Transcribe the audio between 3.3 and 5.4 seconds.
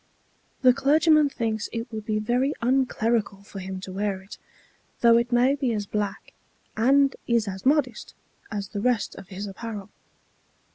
for him to wear it, though it